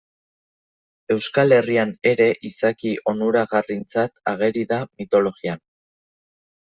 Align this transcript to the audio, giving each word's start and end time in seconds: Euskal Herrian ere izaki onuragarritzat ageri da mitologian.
Euskal 1.15 1.53
Herrian 1.57 1.91
ere 2.11 2.25
izaki 2.49 2.93
onuragarritzat 3.11 4.15
ageri 4.33 4.65
da 4.73 4.79
mitologian. 5.03 5.63